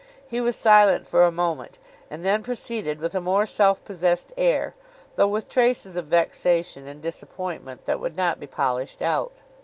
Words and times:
He 0.27 0.41
was 0.41 0.55
silent 0.55 1.05
for 1.05 1.21
a 1.21 1.31
moment; 1.31 1.77
and 2.09 2.25
then 2.25 2.41
proceeded 2.41 2.97
with 2.99 3.13
a 3.13 3.21
more 3.21 3.45
self 3.45 3.83
possessed 3.83 4.33
air, 4.35 4.73
though 5.15 5.27
with 5.27 5.47
traces 5.47 5.95
of 5.95 6.07
vexation 6.07 6.87
and 6.87 7.03
disappointment 7.03 7.85
that 7.85 7.99
would 7.99 8.15
not 8.17 8.39
be 8.39 8.47
polished 8.47 9.03
out. 9.03 9.31